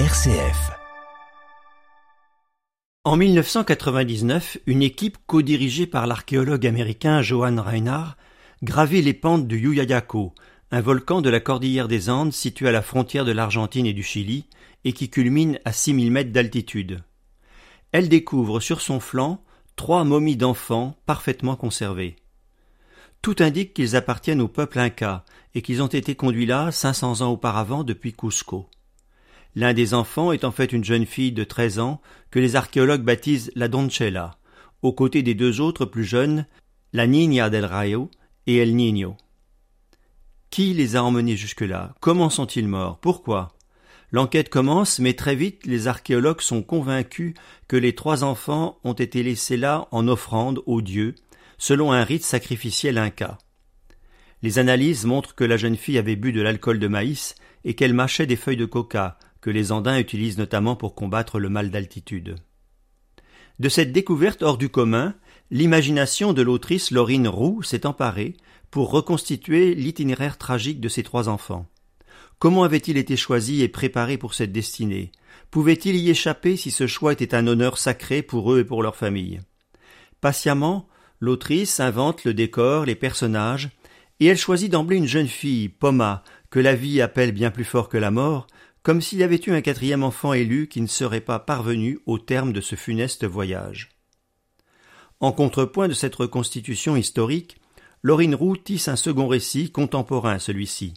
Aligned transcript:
RCF. 0.00 0.72
En 3.04 3.16
1999, 3.16 4.58
une 4.66 4.82
équipe 4.82 5.18
co-dirigée 5.28 5.86
par 5.86 6.08
l'archéologue 6.08 6.66
américain 6.66 7.22
Johan 7.22 7.62
Reinhardt 7.62 8.16
gravit 8.64 9.02
les 9.02 9.14
pentes 9.14 9.46
du 9.46 9.56
Yuyayaco, 9.56 10.34
un 10.72 10.80
volcan 10.80 11.22
de 11.22 11.30
la 11.30 11.38
cordillère 11.38 11.86
des 11.86 12.10
Andes 12.10 12.32
situé 12.32 12.66
à 12.66 12.72
la 12.72 12.82
frontière 12.82 13.24
de 13.24 13.30
l'Argentine 13.30 13.86
et 13.86 13.92
du 13.92 14.02
Chili 14.02 14.46
et 14.84 14.94
qui 14.94 15.10
culmine 15.10 15.60
à 15.64 15.72
6000 15.72 16.10
mètres 16.10 16.32
d'altitude. 16.32 17.04
Elle 17.92 18.08
découvre 18.08 18.58
sur 18.58 18.80
son 18.80 18.98
flanc 18.98 19.44
trois 19.76 20.02
momies 20.02 20.36
d'enfants 20.36 20.96
parfaitement 21.06 21.54
conservées. 21.54 22.16
Tout 23.22 23.36
indique 23.38 23.74
qu'ils 23.74 23.94
appartiennent 23.94 24.42
au 24.42 24.48
peuple 24.48 24.80
inca 24.80 25.24
et 25.54 25.62
qu'ils 25.62 25.82
ont 25.82 25.86
été 25.86 26.16
conduits 26.16 26.46
là 26.46 26.72
500 26.72 27.20
ans 27.20 27.30
auparavant 27.30 27.84
depuis 27.84 28.12
Cusco. 28.12 28.68
L'un 29.56 29.72
des 29.72 29.94
enfants 29.94 30.32
est 30.32 30.44
en 30.44 30.50
fait 30.50 30.72
une 30.72 30.84
jeune 30.84 31.06
fille 31.06 31.32
de 31.32 31.44
13 31.44 31.78
ans 31.78 32.00
que 32.30 32.40
les 32.40 32.56
archéologues 32.56 33.02
baptisent 33.04 33.52
la 33.54 33.68
Doncella, 33.68 34.38
aux 34.82 34.92
côtés 34.92 35.22
des 35.22 35.34
deux 35.34 35.60
autres 35.60 35.84
plus 35.84 36.04
jeunes, 36.04 36.46
la 36.92 37.06
Niña 37.06 37.50
del 37.50 37.64
Rayo 37.64 38.10
et 38.46 38.56
El 38.56 38.74
Niño. 38.74 39.16
Qui 40.50 40.74
les 40.74 40.96
a 40.96 41.04
emmenés 41.04 41.36
jusque-là? 41.36 41.94
Comment 42.00 42.30
sont-ils 42.30 42.68
morts? 42.68 42.98
Pourquoi? 42.98 43.54
L'enquête 44.12 44.48
commence, 44.48 45.00
mais 45.00 45.14
très 45.14 45.34
vite 45.34 45.66
les 45.66 45.88
archéologues 45.88 46.40
sont 46.40 46.62
convaincus 46.62 47.34
que 47.66 47.76
les 47.76 47.94
trois 47.94 48.22
enfants 48.22 48.78
ont 48.84 48.92
été 48.92 49.22
laissés 49.22 49.56
là 49.56 49.88
en 49.90 50.06
offrande 50.06 50.62
aux 50.66 50.82
dieux, 50.82 51.14
selon 51.58 51.92
un 51.92 52.04
rite 52.04 52.22
sacrificiel 52.22 52.98
inca. 52.98 53.38
Les 54.42 54.58
analyses 54.58 55.06
montrent 55.06 55.34
que 55.34 55.44
la 55.44 55.56
jeune 55.56 55.76
fille 55.76 55.98
avait 55.98 56.16
bu 56.16 56.32
de 56.32 56.42
l'alcool 56.42 56.78
de 56.78 56.86
maïs 56.86 57.34
et 57.64 57.74
qu'elle 57.74 57.94
mâchait 57.94 58.26
des 58.26 58.36
feuilles 58.36 58.56
de 58.56 58.66
coca, 58.66 59.18
que 59.44 59.50
les 59.50 59.72
Andins 59.72 59.98
utilisent 59.98 60.38
notamment 60.38 60.74
pour 60.74 60.94
combattre 60.94 61.38
le 61.38 61.50
mal 61.50 61.70
d'altitude. 61.70 62.36
De 63.58 63.68
cette 63.68 63.92
découverte 63.92 64.42
hors 64.42 64.56
du 64.56 64.70
commun, 64.70 65.14
l'imagination 65.50 66.32
de 66.32 66.40
l'autrice 66.40 66.90
Laurine 66.90 67.28
Roux 67.28 67.62
s'est 67.62 67.84
emparée 67.84 68.38
pour 68.70 68.90
reconstituer 68.90 69.74
l'itinéraire 69.74 70.38
tragique 70.38 70.80
de 70.80 70.88
ces 70.88 71.02
trois 71.02 71.28
enfants. 71.28 71.66
Comment 72.38 72.62
avait-il 72.62 72.96
été 72.96 73.18
choisi 73.18 73.60
et 73.60 73.68
préparé 73.68 74.16
pour 74.16 74.32
cette 74.32 74.50
destinée? 74.50 75.12
Pouvait-il 75.50 75.96
y 75.96 76.08
échapper 76.08 76.56
si 76.56 76.70
ce 76.70 76.86
choix 76.86 77.12
était 77.12 77.34
un 77.34 77.46
honneur 77.46 77.76
sacré 77.76 78.22
pour 78.22 78.50
eux 78.50 78.60
et 78.60 78.64
pour 78.64 78.82
leur 78.82 78.96
famille? 78.96 79.42
Patiemment, 80.22 80.88
L'autrice 81.20 81.80
invente 81.80 82.24
le 82.24 82.32
décor, 82.32 82.86
les 82.86 82.94
personnages, 82.94 83.68
et 84.20 84.26
elle 84.26 84.38
choisit 84.38 84.72
d'emblée 84.72 84.96
une 84.96 85.06
jeune 85.06 85.28
fille, 85.28 85.68
Poma, 85.68 86.24
que 86.48 86.60
la 86.60 86.74
vie 86.74 87.02
appelle 87.02 87.32
bien 87.32 87.50
plus 87.50 87.64
fort 87.64 87.90
que 87.90 87.98
la 87.98 88.10
mort, 88.10 88.46
comme 88.84 89.00
s'il 89.00 89.18
y 89.18 89.24
avait 89.24 89.40
eu 89.46 89.50
un 89.50 89.62
quatrième 89.62 90.04
enfant 90.04 90.34
élu 90.34 90.68
qui 90.68 90.82
ne 90.82 90.86
serait 90.86 91.22
pas 91.22 91.38
parvenu 91.38 91.98
au 92.04 92.18
terme 92.18 92.52
de 92.52 92.60
ce 92.60 92.76
funeste 92.76 93.24
voyage. 93.24 93.88
En 95.20 95.32
contrepoint 95.32 95.88
de 95.88 95.94
cette 95.94 96.14
reconstitution 96.14 96.94
historique, 96.94 97.56
Laurine 98.02 98.34
Roux 98.34 98.58
tisse 98.58 98.88
un 98.88 98.96
second 98.96 99.26
récit 99.26 99.72
contemporain 99.72 100.38
celui-ci. 100.38 100.92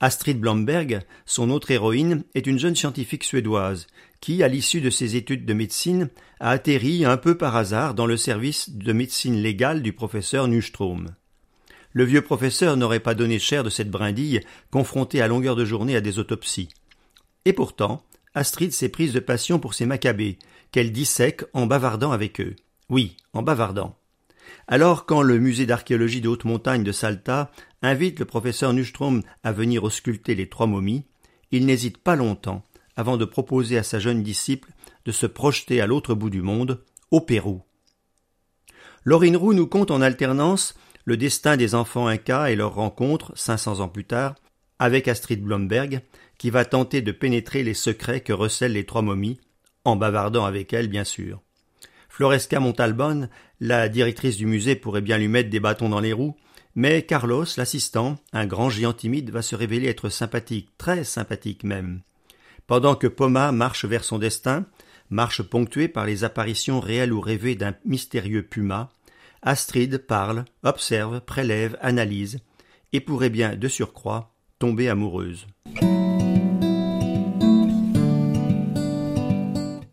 Astrid 0.00 0.40
Blomberg, 0.40 1.00
son 1.26 1.50
autre 1.50 1.70
héroïne, 1.70 2.24
est 2.34 2.48
une 2.48 2.58
jeune 2.58 2.74
scientifique 2.74 3.22
suédoise 3.22 3.86
qui, 4.20 4.42
à 4.42 4.48
l'issue 4.48 4.80
de 4.80 4.90
ses 4.90 5.14
études 5.14 5.46
de 5.46 5.54
médecine, 5.54 6.10
a 6.40 6.50
atterri 6.50 7.04
un 7.04 7.16
peu 7.16 7.38
par 7.38 7.54
hasard 7.54 7.94
dans 7.94 8.06
le 8.06 8.16
service 8.16 8.70
de 8.70 8.92
médecine 8.92 9.40
légale 9.40 9.80
du 9.80 9.92
professeur 9.92 10.48
Nustrom. 10.48 11.14
Le 11.92 12.04
vieux 12.04 12.22
professeur 12.22 12.76
n'aurait 12.76 13.00
pas 13.00 13.14
donné 13.14 13.38
cher 13.38 13.62
de 13.62 13.70
cette 13.70 13.90
brindille, 13.90 14.40
confrontée 14.72 15.22
à 15.22 15.28
longueur 15.28 15.54
de 15.54 15.64
journée 15.64 15.94
à 15.94 16.00
des 16.00 16.18
autopsies. 16.18 16.68
Et 17.46 17.52
pourtant, 17.52 18.02
Astrid 18.34 18.72
s'est 18.72 18.90
prise 18.90 19.12
de 19.12 19.20
passion 19.20 19.60
pour 19.60 19.72
ces 19.72 19.86
macabées, 19.86 20.38
qu'elle 20.72 20.92
dissèque 20.92 21.44
en 21.54 21.66
bavardant 21.66 22.10
avec 22.10 22.40
eux. 22.40 22.56
Oui, 22.90 23.16
en 23.32 23.42
bavardant. 23.42 23.96
Alors, 24.66 25.06
quand 25.06 25.22
le 25.22 25.38
musée 25.38 25.64
d'archéologie 25.64 26.20
de 26.20 26.28
haute 26.28 26.44
montagne 26.44 26.82
de 26.82 26.90
Salta 26.90 27.52
invite 27.82 28.18
le 28.18 28.24
professeur 28.24 28.72
Nustrom 28.72 29.22
à 29.44 29.52
venir 29.52 29.84
ausculter 29.84 30.34
les 30.34 30.48
trois 30.48 30.66
momies, 30.66 31.04
il 31.52 31.66
n'hésite 31.66 31.98
pas 31.98 32.16
longtemps 32.16 32.64
avant 32.96 33.16
de 33.16 33.24
proposer 33.24 33.78
à 33.78 33.84
sa 33.84 34.00
jeune 34.00 34.24
disciple 34.24 34.72
de 35.04 35.12
se 35.12 35.26
projeter 35.26 35.80
à 35.80 35.86
l'autre 35.86 36.14
bout 36.14 36.30
du 36.30 36.42
monde, 36.42 36.82
au 37.12 37.20
Pérou. 37.20 37.62
Laurine 39.04 39.36
Roux 39.36 39.54
nous 39.54 39.68
conte 39.68 39.92
en 39.92 40.02
alternance 40.02 40.74
le 41.04 41.16
destin 41.16 41.56
des 41.56 41.76
enfants 41.76 42.08
incas 42.08 42.48
et 42.48 42.56
leur 42.56 42.74
rencontre, 42.74 43.30
500 43.36 43.78
ans 43.78 43.88
plus 43.88 44.04
tard, 44.04 44.34
avec 44.78 45.08
Astrid 45.08 45.42
Blomberg, 45.42 46.02
qui 46.38 46.50
va 46.50 46.64
tenter 46.64 47.02
de 47.02 47.12
pénétrer 47.12 47.62
les 47.62 47.74
secrets 47.74 48.20
que 48.20 48.32
recèlent 48.32 48.72
les 48.72 48.84
trois 48.84 49.02
momies, 49.02 49.40
en 49.84 49.96
bavardant 49.96 50.44
avec 50.44 50.72
elle, 50.72 50.88
bien 50.88 51.04
sûr. 51.04 51.40
Floresca 52.08 52.60
Montalbon, 52.60 53.28
la 53.60 53.88
directrice 53.88 54.36
du 54.36 54.46
musée, 54.46 54.76
pourrait 54.76 55.00
bien 55.00 55.18
lui 55.18 55.28
mettre 55.28 55.50
des 55.50 55.60
bâtons 55.60 55.88
dans 55.88 56.00
les 56.00 56.12
roues, 56.12 56.36
mais 56.74 57.02
Carlos, 57.02 57.46
l'assistant, 57.56 58.18
un 58.32 58.46
grand 58.46 58.68
géant 58.68 58.92
timide, 58.92 59.30
va 59.30 59.42
se 59.42 59.56
révéler 59.56 59.88
être 59.88 60.10
sympathique, 60.10 60.68
très 60.76 61.04
sympathique 61.04 61.64
même. 61.64 62.02
Pendant 62.66 62.96
que 62.96 63.06
Poma 63.06 63.52
marche 63.52 63.84
vers 63.84 64.04
son 64.04 64.18
destin, 64.18 64.66
marche 65.08 65.42
ponctuée 65.42 65.88
par 65.88 66.04
les 66.04 66.24
apparitions 66.24 66.80
réelles 66.80 67.12
ou 67.12 67.20
rêvées 67.20 67.54
d'un 67.54 67.74
mystérieux 67.84 68.42
puma, 68.42 68.90
Astrid 69.42 69.98
parle, 69.98 70.44
observe, 70.64 71.20
prélève, 71.20 71.78
analyse, 71.80 72.40
et 72.92 73.00
pourrait 73.00 73.30
bien, 73.30 73.56
de 73.56 73.68
surcroît, 73.68 74.35
amoureuse. 74.62 75.46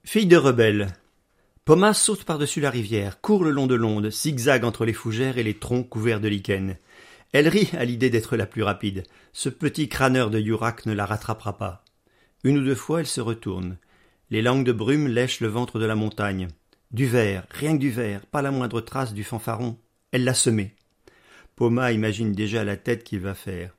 Fille 0.05 0.27
de 0.27 0.37
rebelle, 0.37 0.93
Pomas 1.65 1.93
saute 1.93 2.25
par-dessus 2.25 2.59
la 2.59 2.69
rivière, 2.69 3.21
court 3.21 3.43
le 3.43 3.49
long 3.49 3.67
de 3.67 3.75
l'onde, 3.75 4.11
zigzague 4.11 4.65
entre 4.65 4.83
les 4.83 4.93
fougères 4.93 5.37
et 5.37 5.43
les 5.43 5.53
troncs 5.53 5.87
couverts 5.87 6.19
de 6.19 6.27
lichen. 6.27 6.77
Elle 7.31 7.47
rit 7.47 7.69
à 7.73 7.85
l'idée 7.85 8.09
d'être 8.09 8.35
la 8.35 8.45
plus 8.45 8.63
rapide. 8.63 9.03
Ce 9.31 9.47
petit 9.47 9.87
crâneur 9.87 10.29
de 10.29 10.39
Yurak 10.39 10.85
ne 10.85 10.93
la 10.93 11.05
rattrapera 11.05 11.57
pas. 11.57 11.85
Une 12.43 12.57
ou 12.57 12.63
deux 12.63 12.75
fois, 12.75 12.99
elle 12.99 13.07
se 13.07 13.21
retourne. 13.21 13.77
Les 14.29 14.41
langues 14.41 14.65
de 14.65 14.73
brume 14.73 15.07
lèchent 15.07 15.39
le 15.39 15.47
ventre 15.47 15.79
de 15.79 15.85
la 15.85 15.95
montagne. 15.95 16.49
Du 16.91 17.05
verre, 17.05 17.47
rien 17.49 17.73
que 17.73 17.81
du 17.81 17.89
verre, 17.89 18.25
pas 18.25 18.41
la 18.41 18.51
moindre 18.51 18.81
trace 18.81 19.13
du 19.13 19.23
fanfaron. 19.23 19.77
Elle 20.11 20.25
l'a 20.25 20.33
semé. 20.33 20.75
Poma 21.55 21.93
imagine 21.93 22.33
déjà 22.33 22.65
la 22.65 22.75
tête 22.75 23.05
qu'il 23.05 23.21
va 23.21 23.35
faire. 23.35 23.73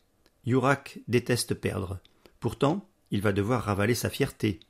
Yurak 0.47 0.99
déteste 1.09 1.55
perdre. 1.55 1.99
Pourtant, 2.41 2.87
il 3.10 3.22
va 3.22 3.32
devoir 3.32 3.62
ravaler 3.62 3.94
sa 3.94 4.10
fierté. 4.10 4.60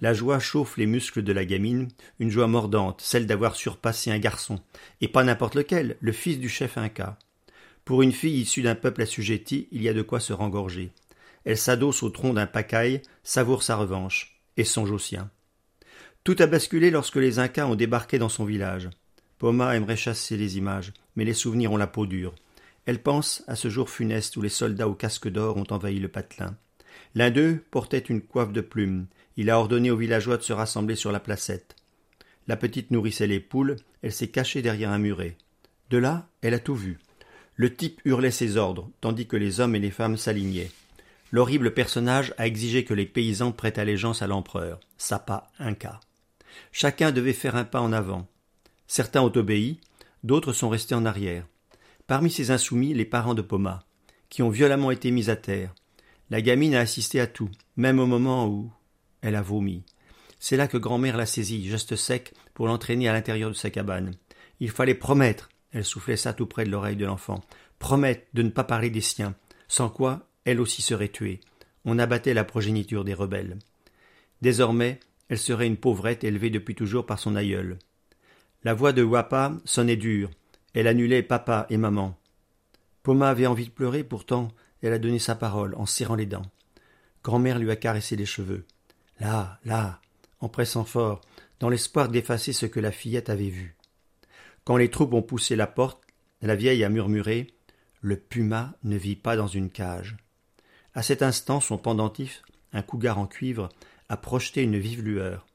La 0.00 0.14
joie 0.14 0.38
chauffe 0.38 0.76
les 0.76 0.86
muscles 0.86 1.22
de 1.22 1.32
la 1.32 1.44
gamine, 1.44 1.88
une 2.20 2.30
joie 2.30 2.46
mordante, 2.46 3.00
celle 3.00 3.26
d'avoir 3.26 3.56
surpassé 3.56 4.12
un 4.12 4.18
garçon, 4.18 4.60
et 5.00 5.08
pas 5.08 5.24
n'importe 5.24 5.56
lequel, 5.56 5.96
le 6.00 6.12
fils 6.12 6.38
du 6.38 6.48
chef 6.48 6.78
Inca. 6.78 7.18
Pour 7.84 8.02
une 8.02 8.12
fille 8.12 8.40
issue 8.40 8.62
d'un 8.62 8.76
peuple 8.76 9.02
assujetti, 9.02 9.66
il 9.72 9.82
y 9.82 9.88
a 9.88 9.94
de 9.94 10.02
quoi 10.02 10.20
se 10.20 10.32
rengorger. 10.32 10.92
Elle 11.44 11.58
s'adosse 11.58 12.02
au 12.02 12.10
tronc 12.10 12.34
d'un 12.34 12.46
pacaille, 12.46 13.02
savoure 13.24 13.62
sa 13.62 13.76
revanche, 13.76 14.38
et 14.56 14.64
songe 14.64 14.90
au 14.90 14.98
sien. 14.98 15.30
Tout 16.22 16.36
a 16.38 16.46
basculé 16.46 16.90
lorsque 16.90 17.16
les 17.16 17.38
Incas 17.38 17.66
ont 17.66 17.74
débarqué 17.74 18.18
dans 18.18 18.28
son 18.28 18.44
village. 18.44 18.90
Poma 19.38 19.74
aimerait 19.74 19.96
chasser 19.96 20.36
les 20.36 20.58
images, 20.58 20.92
mais 21.16 21.24
les 21.24 21.34
souvenirs 21.34 21.72
ont 21.72 21.76
la 21.76 21.86
peau 21.86 22.06
dure. 22.06 22.34
Elle 22.88 23.02
pense 23.02 23.44
à 23.48 23.54
ce 23.54 23.68
jour 23.68 23.90
funeste 23.90 24.38
où 24.38 24.40
les 24.40 24.48
soldats 24.48 24.88
au 24.88 24.94
casque 24.94 25.28
d'or 25.28 25.58
ont 25.58 25.66
envahi 25.68 25.98
le 25.98 26.08
patelin. 26.08 26.56
L'un 27.14 27.30
d'eux 27.30 27.62
portait 27.70 27.98
une 27.98 28.22
coiffe 28.22 28.50
de 28.50 28.62
plumes, 28.62 29.08
il 29.36 29.50
a 29.50 29.58
ordonné 29.58 29.90
aux 29.90 29.96
villageois 29.98 30.38
de 30.38 30.42
se 30.42 30.54
rassembler 30.54 30.96
sur 30.96 31.12
la 31.12 31.20
placette. 31.20 31.76
La 32.46 32.56
petite 32.56 32.90
nourrissait 32.90 33.26
les 33.26 33.40
poules, 33.40 33.76
elle 34.00 34.14
s'est 34.14 34.28
cachée 34.30 34.62
derrière 34.62 34.88
un 34.88 34.96
muret. 34.96 35.36
De 35.90 35.98
là, 35.98 36.30
elle 36.40 36.54
a 36.54 36.58
tout 36.58 36.74
vu. 36.74 36.98
Le 37.56 37.76
type 37.76 38.00
hurlait 38.06 38.30
ses 38.30 38.56
ordres, 38.56 38.88
tandis 39.02 39.26
que 39.26 39.36
les 39.36 39.60
hommes 39.60 39.74
et 39.74 39.80
les 39.80 39.90
femmes 39.90 40.16
s'alignaient. 40.16 40.70
L'horrible 41.30 41.74
personnage 41.74 42.32
a 42.38 42.46
exigé 42.46 42.84
que 42.84 42.94
les 42.94 43.04
paysans 43.04 43.52
prêtent 43.52 43.76
allégeance 43.76 44.22
à 44.22 44.26
l'empereur, 44.26 44.80
Sapa 44.96 45.50
Inca. 45.58 46.00
Chacun 46.72 47.12
devait 47.12 47.34
faire 47.34 47.54
un 47.54 47.64
pas 47.64 47.82
en 47.82 47.92
avant. 47.92 48.26
Certains 48.86 49.20
ont 49.20 49.36
obéi, 49.36 49.78
d'autres 50.24 50.54
sont 50.54 50.70
restés 50.70 50.94
en 50.94 51.04
arrière. 51.04 51.44
Parmi 52.08 52.30
ces 52.30 52.50
insoumis, 52.50 52.94
les 52.94 53.04
parents 53.04 53.34
de 53.34 53.42
Poma, 53.42 53.84
qui 54.30 54.42
ont 54.42 54.48
violemment 54.48 54.90
été 54.90 55.10
mis 55.10 55.28
à 55.28 55.36
terre. 55.36 55.74
La 56.30 56.40
gamine 56.40 56.74
a 56.74 56.80
assisté 56.80 57.20
à 57.20 57.26
tout, 57.26 57.50
même 57.76 57.98
au 57.98 58.06
moment 58.06 58.48
où, 58.48 58.72
elle 59.20 59.34
a 59.34 59.42
vomi. 59.42 59.84
C'est 60.38 60.56
là 60.56 60.68
que 60.68 60.78
grand-mère 60.78 61.18
l'a 61.18 61.26
saisie, 61.26 61.68
geste 61.68 61.96
sec, 61.96 62.32
pour 62.54 62.66
l'entraîner 62.66 63.10
à 63.10 63.12
l'intérieur 63.12 63.50
de 63.50 63.54
sa 63.54 63.68
cabane. 63.68 64.14
Il 64.58 64.70
fallait 64.70 64.94
promettre, 64.94 65.50
elle 65.70 65.84
soufflait 65.84 66.16
ça 66.16 66.32
tout 66.32 66.46
près 66.46 66.64
de 66.64 66.70
l'oreille 66.70 66.96
de 66.96 67.04
l'enfant, 67.04 67.42
promettre 67.78 68.22
de 68.32 68.40
ne 68.42 68.48
pas 68.48 68.64
parler 68.64 68.88
des 68.88 69.02
siens, 69.02 69.34
sans 69.68 69.90
quoi 69.90 70.30
elle 70.46 70.62
aussi 70.62 70.80
serait 70.80 71.08
tuée. 71.08 71.40
On 71.84 71.98
abattait 71.98 72.32
la 72.32 72.44
progéniture 72.44 73.04
des 73.04 73.12
rebelles. 73.12 73.58
Désormais, 74.40 74.98
elle 75.28 75.38
serait 75.38 75.66
une 75.66 75.76
pauvrette 75.76 76.24
élevée 76.24 76.48
depuis 76.48 76.74
toujours 76.74 77.04
par 77.04 77.18
son 77.18 77.36
aïeul. 77.36 77.78
La 78.64 78.72
voix 78.72 78.94
de 78.94 79.02
Wapa 79.02 79.52
sonnait 79.66 79.96
dure. 79.96 80.30
Elle 80.74 80.86
annulait 80.86 81.22
papa 81.22 81.66
et 81.70 81.76
maman. 81.76 82.18
Poma 83.02 83.30
avait 83.30 83.46
envie 83.46 83.66
de 83.66 83.70
pleurer, 83.70 84.04
pourtant 84.04 84.48
elle 84.82 84.92
a 84.92 84.98
donné 84.98 85.18
sa 85.18 85.34
parole 85.34 85.74
en 85.76 85.86
serrant 85.86 86.14
les 86.14 86.26
dents. 86.26 86.50
Grand-mère 87.24 87.58
lui 87.58 87.70
a 87.70 87.76
caressé 87.76 88.16
les 88.16 88.26
cheveux. 88.26 88.64
Là, 89.20 89.58
là, 89.64 90.00
en 90.40 90.48
pressant 90.48 90.84
fort, 90.84 91.20
dans 91.60 91.68
l'espoir 91.68 92.08
d'effacer 92.08 92.52
ce 92.52 92.66
que 92.66 92.80
la 92.80 92.92
fillette 92.92 93.30
avait 93.30 93.48
vu. 93.48 93.76
Quand 94.64 94.76
les 94.76 94.90
troupes 94.90 95.14
ont 95.14 95.22
poussé 95.22 95.56
la 95.56 95.66
porte, 95.66 96.02
la 96.42 96.54
vieille 96.54 96.84
a 96.84 96.88
murmuré 96.88 97.54
Le 98.00 98.16
puma 98.16 98.74
ne 98.84 98.96
vit 98.96 99.16
pas 99.16 99.36
dans 99.36 99.48
une 99.48 99.70
cage. 99.70 100.16
À 100.94 101.02
cet 101.02 101.22
instant, 101.22 101.60
son 101.60 101.78
pendentif, 101.78 102.42
un 102.72 102.82
cougar 102.82 103.18
en 103.18 103.26
cuivre, 103.26 103.68
a 104.08 104.16
projeté 104.16 104.62
une 104.62 104.78
vive 104.78 105.02
lueur. 105.02 105.46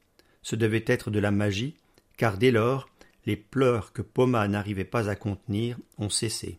Ce 0.41 0.55
devait 0.55 0.83
être 0.87 1.09
de 1.09 1.19
la 1.19 1.31
magie, 1.31 1.77
car 2.17 2.37
dès 2.37 2.51
lors, 2.51 2.89
les 3.25 3.35
pleurs 3.35 3.93
que 3.93 4.01
Poma 4.01 4.47
n'arrivait 4.47 4.83
pas 4.83 5.09
à 5.09 5.15
contenir 5.15 5.77
ont 5.97 6.09
cessé. 6.09 6.57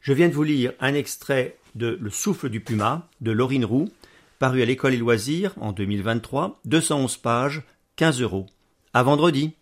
Je 0.00 0.12
viens 0.12 0.28
de 0.28 0.34
vous 0.34 0.44
lire 0.44 0.72
un 0.80 0.94
extrait 0.94 1.58
de 1.74 1.98
Le 2.00 2.10
souffle 2.10 2.48
du 2.48 2.60
puma 2.60 3.08
de 3.20 3.30
Laurine 3.30 3.64
Roux, 3.64 3.88
paru 4.38 4.62
à 4.62 4.64
l'école 4.64 4.94
et 4.94 4.98
loisirs 4.98 5.54
en 5.60 5.72
2023, 5.72 6.60
211 6.64 7.16
pages, 7.18 7.62
15 7.96 8.22
euros. 8.22 8.46
À 8.94 9.02
vendredi. 9.02 9.54